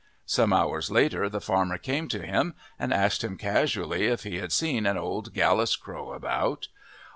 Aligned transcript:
Some 0.25 0.51
hours 0.51 0.89
later 0.89 1.29
the 1.29 1.39
farmer 1.39 1.77
came 1.77 2.07
to 2.07 2.25
him 2.25 2.55
and 2.79 2.91
asked 2.91 3.23
him 3.23 3.37
casually 3.37 4.07
if 4.07 4.23
he 4.23 4.37
had 4.37 4.51
seen 4.51 4.87
an 4.87 4.97
old 4.97 5.31
gallus 5.31 5.75
crow 5.75 6.13
about. 6.13 6.67